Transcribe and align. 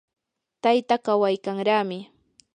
tayta 0.61 0.95
kawaykanraami. 1.05 1.99